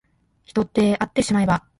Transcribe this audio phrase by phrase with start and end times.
[0.45, 1.63] 人ってあってしまえば